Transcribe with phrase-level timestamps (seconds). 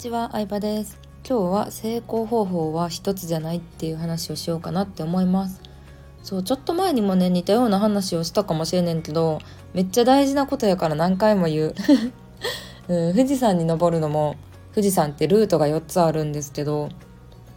[0.00, 0.98] ちは、相葉です。
[1.28, 5.60] 今日は成功方法は一つじゃないっていう話をしようかなって思います。
[6.22, 9.40] そう、ちょっと前にもね、似たような話をしたかもしれねんけど、
[9.74, 11.74] めっちゃ大事なことやから何回も言う。
[12.88, 14.36] うん、富士山に登るのも、
[14.74, 16.88] 富士山ってルートが4つあるんですけど、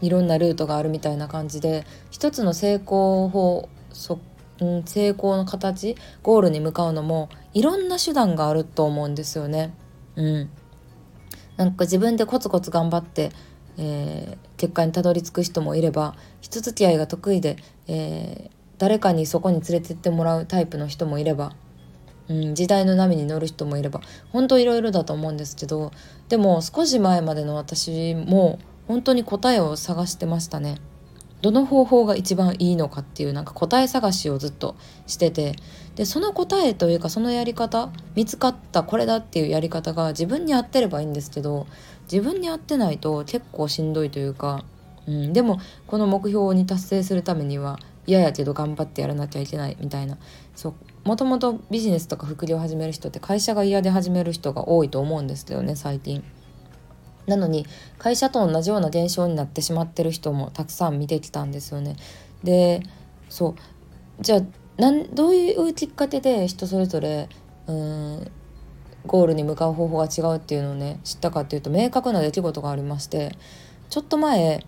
[0.01, 4.19] いろんなルートがあるみたいな感じで、一つの成功法、そ
[4.59, 9.73] うん、成功の形ゴールに向かうのもいろんな手段があると思うんですよね。
[10.17, 10.49] うん、
[11.57, 13.31] なんか自分でコツコツ頑張って、
[13.77, 17.57] えー、結果にたどり着く人もいれば人付き合いが得意で、
[17.87, 21.53] えー、誰かにそこに連れてってもらうタイプの人もいれば、
[22.27, 25.91] うん、時代の波に乗る人もいれば本当いろいろだと思うんですけど
[26.29, 30.77] でも少し前までの私も本当に答えを探してましたね。
[31.43, 35.57] どの方法が一番いいのかっていうなんか答え探しをずっとしてて
[35.97, 41.67] でその答えというかそのやり方見つかったこれだっていうやり方が自分に合ってればいいんですけど
[42.09, 44.63] 自分に合ってないと結構しんどいというか、
[45.05, 50.17] うん、でもこの目標に達成するためには嫌やけど頑張ってやらなきゃいけないみたいな
[50.55, 56.23] そうもともとビジネスとか副業を始める人って会社が嫌で始める人が多いと思うんですけどね最近。
[57.27, 57.65] なのに
[57.97, 61.95] 会社と同じような現象になってしまってる人もたくさん見てきたんですよね。
[62.43, 62.83] で
[63.29, 63.55] そう。
[64.21, 64.41] じゃあ
[64.77, 67.29] なんどういうきっかけで人それぞれ
[67.67, 68.31] うん
[69.05, 73.35] ゴールに向かう方法が違うっていうのをね知ったかっていうと明確な出来事がありまして
[73.89, 74.65] ちょっと前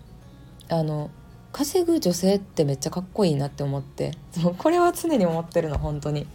[0.69, 1.09] あの
[1.51, 6.27] 稼ぐ女性ってめっちゃかっこいいなって思ってそう これは常に思ってるの本当に。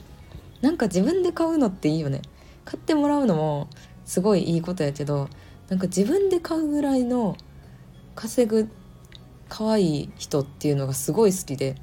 [0.62, 2.20] なんか自分で買うのっていいよね。
[2.66, 3.68] 買ってもらうのも
[4.04, 5.28] すごいいいことやけど
[5.70, 7.36] なんか自分で買うぐらいの
[8.14, 8.68] 稼ぐ
[9.48, 11.76] 可愛い人っていうのがすごい好きで。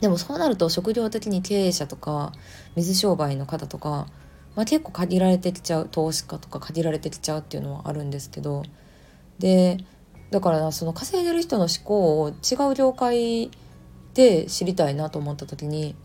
[0.00, 2.32] でもそうなると職業的に経営者とか
[2.74, 4.06] 水商売の方とか、
[4.54, 8.62] まあ、結構限られてきちゃう投資家とか限られてきちゃうっていうのはあるんですけど。
[9.38, 9.78] で
[10.30, 13.50] だからその稼いでる人の思考を違う業界
[14.14, 15.96] で知りたいなと思った時に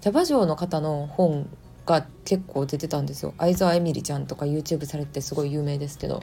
[0.00, 1.48] キャバ嬢の方の本
[1.86, 3.34] が結構出てたんですよ。
[3.38, 6.22] 相沢エミリちゃんとか YouTube されてすごい有名ですけど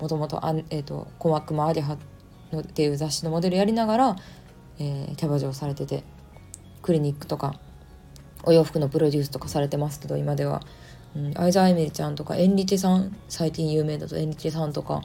[0.00, 1.94] もともと「えーと、小悪魔アリハ」
[2.56, 4.16] っていう雑誌のモデルやりながら、
[4.78, 6.04] えー、キャバ嬢されてて
[6.82, 7.58] クリニックとか
[8.44, 10.62] お洋服のプロデュースとかされてますけど今では、
[11.16, 15.02] うん、相沢エミリちゃんとかエンリテさん最近有名だとエンリテさんとか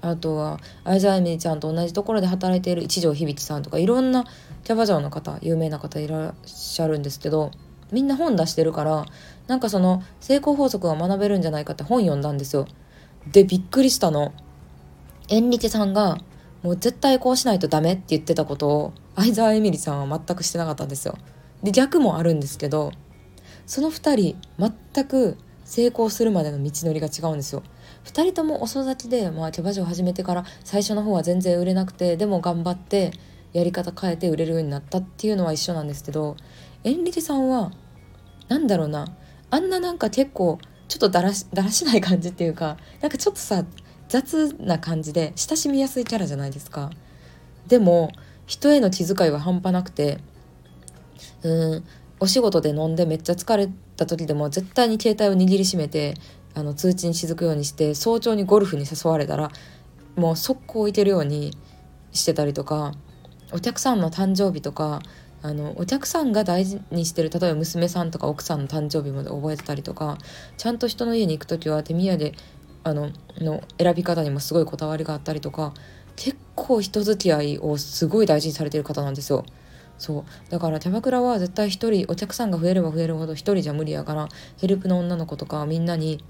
[0.00, 4.24] あとは相沢エミリちゃんと同じところで働いている一条響さんとかいろんな
[4.64, 7.50] キャバ嬢の方有名な方いらっしゃるんですけど
[7.92, 9.06] みんな本出してるから
[9.46, 12.66] なんかその成功法則が学べるんじゃないかって本読んだんですよ。
[13.30, 14.32] でびっくりしたの。
[15.28, 16.18] エンリケさんが
[16.62, 21.16] もう絶対こうしないとダメって言ってたことを相沢エミリさんは全くしてなかったんですよ。
[21.62, 22.92] で逆もあるんですけど
[23.66, 27.62] その2人全く成功するまでの道のりが違うんですよ。
[28.04, 33.12] 2人とも遅咲きで、まあ、キャバ嬢始めてから最初の方は全然売れなくてでも頑張って
[33.52, 36.36] やり方変えて売れるようになったっていうのは一緒なんですけど
[36.84, 37.72] エンリケさんは
[38.48, 39.06] なんだろうな。
[39.50, 43.64] あんななんか結構ちょっとだらしだらしない感じっていうかなんかちょっとさ
[44.08, 46.90] 雑な感じで親しみやすいキャラじゃないですか。
[47.66, 48.12] でも
[48.46, 50.18] 人への気遣いは半端なくて
[51.42, 51.84] うん
[52.20, 56.14] お仕事で飲んでめっちゃ疲れた時でも絶対に携帯を握りしめて
[56.54, 59.50] あの通知に雫くようにして早朝にゴルフに誘われたら
[60.16, 61.56] もう速攻置いてるように
[62.12, 62.92] してたりとか
[63.52, 65.02] お客さんの誕生日とか
[65.42, 70.18] あのお客さんが大事にしてる例えば娘さんとか奥さんの誕生日まで覚えてたりとか
[70.56, 72.32] ちゃんと人の家に行く時は手土産
[72.84, 75.74] あのの選び方にもすごいこだわりがあったりとか
[76.16, 79.44] 結構人付き合いをすごい大事にされてる方なんですよ。
[79.98, 84.28] そうだからキャバクラは絶対一人お客さんが増えれば増えるほど一人じゃ無理やから
[84.60, 86.24] ヘルプの女の子とかみんなに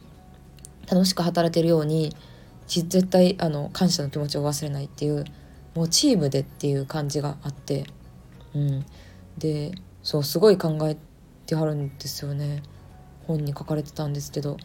[0.91, 2.15] 楽しく働けるように
[2.67, 5.25] 絶対あの感謝の気持ちを忘れないっていう
[5.75, 7.87] もうチームでっていう感じがあって
[8.54, 8.84] うん、
[9.38, 10.96] でそうすごい考え
[11.46, 12.62] てはるんですよね
[13.26, 14.56] 本に書かれてたんですけど。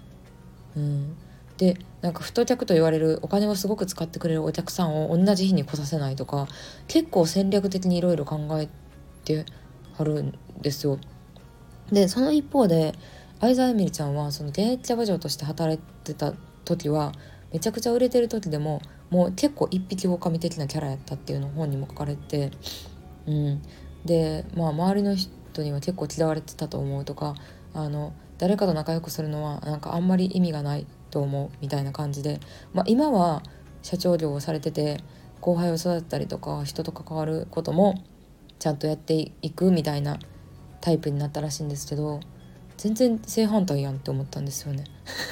[0.76, 1.16] うん、
[1.58, 6.48] でなんか太客と言われるお金をすごく使ってくれるお客さんを同じ日に来させないとか
[6.88, 8.70] 結構戦略的にいろいろ考え
[9.26, 9.46] て
[9.98, 11.00] はるんですよ。
[11.92, 12.94] でその一方で
[13.40, 16.34] 相沢エミリちゃんはその現役キャバ嬢として働いてた
[16.66, 17.14] 時は
[17.52, 22.52] めちゃくちゃ売れてる時でももう結構一匹狼的なキャラやったっていうのを本にも書かれて
[23.28, 23.62] うん、
[24.06, 27.36] でまあ周りの人には結構嫌われてたと思うとか
[27.74, 32.40] あの誰かと仲良くするのはなんかあんまり意味がないと思うみたいな感じで、
[32.74, 33.44] まあ、今は
[33.82, 35.04] 社長業をされてて
[35.42, 38.04] 後輩を育てたりとか人と関わることも
[38.60, 40.20] ちゃんとやっていくみたいな
[40.82, 42.20] タイプになったらしいんですけど
[42.78, 44.84] 全然正反対やんって思ったんですよね。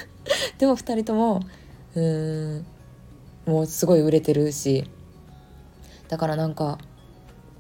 [0.58, 1.42] でも2人とも
[1.96, 2.66] うーん
[3.46, 4.90] もうすごい売れてるし
[6.08, 6.80] だからなんか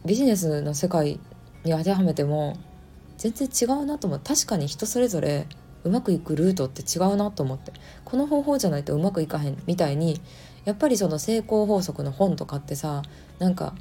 [0.06, 1.20] ビジネスの世界
[1.64, 2.58] に当てはめても
[3.18, 4.22] 全然違うなと思う。
[4.24, 5.48] 確かに人それぞれ
[5.84, 7.74] うまくいくルートって違うなと思って。
[8.04, 10.22] この方法じゃないとうまくいかへんみたいに
[10.66, 13.04] やっぱりその成功法則の本とかってさ
[13.40, 13.74] なんか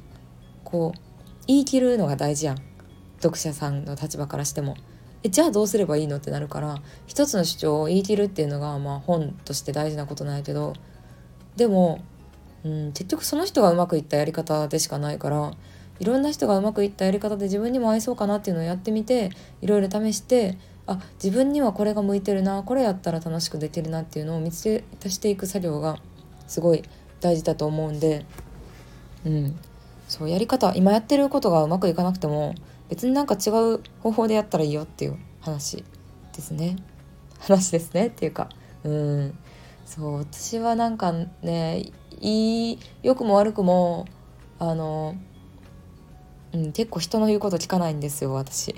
[0.63, 0.99] こう
[1.47, 2.57] 言い切るのが大事やん。
[3.19, 4.75] 読者さんの立場からしても。
[5.23, 10.73] えじゃあどうすればいいのってなるから一つの主張を言い切るっていうのがまあ本として大事なことなんやけど。
[11.55, 12.03] でも、
[12.63, 15.53] うん、結局その人がうまくいったやり方でしかないから
[15.99, 19.31] いろんな人がうまくいったやり方で自分にも合いそうかなっていうのをやってみて
[19.61, 20.57] いろいろ試して
[20.87, 25.97] あ自分にはこれが向いてるなこれやったら楽しくできるなっていうのを見つけ出していく作業が
[26.47, 26.83] すごい
[27.21, 28.25] 大事だと思うんで、
[29.25, 29.59] うん、
[30.07, 32.53] そうやり方今やってることがうまくいかなくても
[32.89, 35.83] 別になんか違う方法でやったらいいよっていう話
[36.35, 36.75] ですね。
[37.39, 38.49] 話ですねっていうか
[38.83, 39.37] うん。
[39.85, 44.07] そう私はなんかねいい良くも悪くも
[44.59, 45.15] あの、
[46.55, 48.75] うん、結構人の言うこと聞かないんですよ私。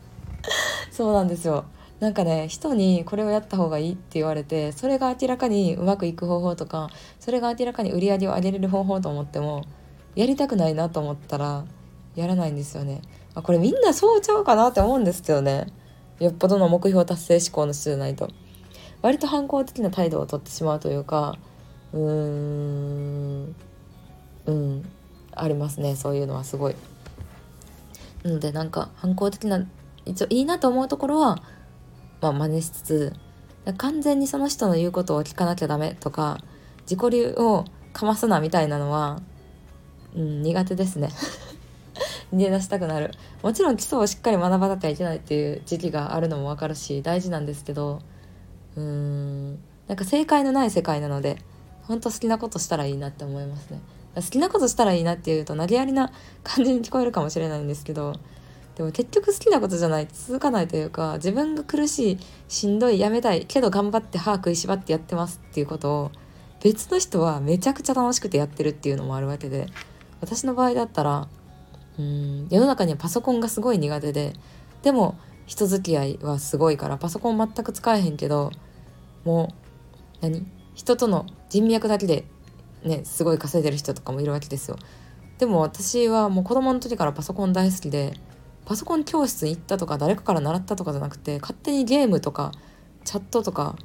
[0.90, 1.64] そうなんですよ。
[2.00, 6.88] なんかね人にこれをやった方がいいって言われてそれが明らかにうまくいく方法とか
[7.18, 9.66] それが明らかに売り上げを上げれる方法と思っても
[10.14, 11.66] やりたくないなと思ったら
[12.16, 13.02] やらないんですよね。
[13.34, 15.66] あこれみんなそうちゃうかなって思うんですけどね。
[16.18, 18.28] よっぽどの目標達成志向の人じゃないと。
[19.02, 21.38] 割と反抗的な態度をとってしまうというか
[21.92, 22.89] うーん
[25.50, 26.76] りますねそういうのはすごい。
[28.22, 29.66] なのでなんか反抗的な
[30.04, 31.42] 一応いいなと思うところは
[32.20, 33.12] まあ真似しつつ
[33.76, 36.38] 完全にその人の言うことを聞かなきゃダメとか
[36.82, 39.20] 自己流をかますなみたいなのは、
[40.14, 41.10] うん、苦手ですね。
[42.32, 43.12] 逃げ出したくなる。
[43.42, 48.00] もちろん基礎をしっかり学ばなきゃいけないっていう時期があるのも分かるし大事なんですけど
[48.76, 49.52] うーん
[49.88, 51.38] なんか正解のない世界なので
[51.82, 53.80] 本当好きなことしたらいいなって思いますね。
[54.14, 56.12] 好きなことしたらいいなっていうと投げやりな
[56.42, 58.14] 感じに聞こえるかもしれないんですけど
[58.76, 62.18] でも結局好きなことじゃない続かないというか自分が苦しい
[62.48, 66.10] しんどいやめたいけど頑張って歯食いしばってやってますっていうことを
[66.62, 69.66] 別の人はめちゃくちゃ楽しくてやってるっていうのもあるわけで
[70.20, 71.28] 私の場合だったら
[71.98, 74.34] うん世の中にはパソコンがすごい苦手で
[74.82, 78.50] でも人付き合いはすごいからパソコン全く使えへんけど
[79.24, 79.52] も
[80.22, 80.46] う何？
[80.74, 82.24] 人との人脈だけで
[82.84, 84.76] ねすごい稼いでる人とかもいるわけですよ。
[85.38, 88.14] でも私はもう子供の時からパソコン大好きで
[88.66, 92.52] パソコン教室に行ったとか誰かから習ったとかじゃなくて勝手にゲームとか
[93.04, 93.76] チャットとか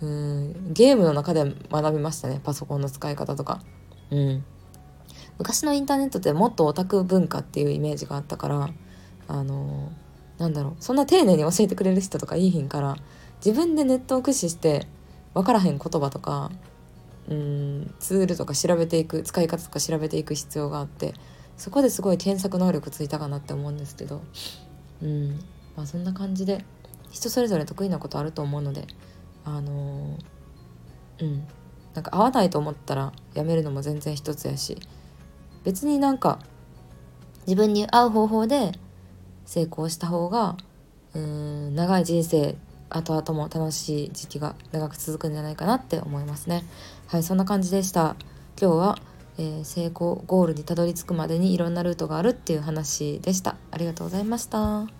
[0.00, 2.40] うんゲームの中で学びましたね。
[2.42, 3.62] パソコンの使い方とか。
[4.10, 4.44] うん。
[5.38, 8.70] 昔のインターネットってもっとオタク文化っていうイメージがあったから
[9.28, 9.92] あの
[10.36, 10.76] なんだろう。
[10.80, 12.96] そんな丁寧に教えてくれる人とかいいひんから
[13.44, 14.86] 自分でネットを駆使して
[15.34, 16.50] 分からへん言葉とか
[17.28, 21.14] うんツールとか調べていく使い方とか調べていく必要があって
[21.56, 24.22] そこですごい検索能力ついたかなって思うんですけど
[25.02, 25.30] うん
[25.76, 26.64] まあそんな感じで
[27.10, 28.86] 人それぞれ得意なことあると思うので
[29.44, 31.46] あのー、うん
[31.94, 34.78] なんか合わないと思ったらやめるのも全然一つやし
[35.64, 36.38] 別になんか
[37.46, 38.72] 自分に合う方法で
[39.44, 40.56] 成功した方が
[41.14, 42.56] うーん長い人生
[42.90, 46.64] 後々も楽しい時期が長く続くんじゃないかなって思いますね。
[47.06, 48.16] はいそんな感じでした。
[48.60, 48.98] 今日は、
[49.38, 53.56] えー、成功ゴールにたどり着くまでにいろんなルートがあるっていう話でした。
[53.70, 54.97] ありがとうございました。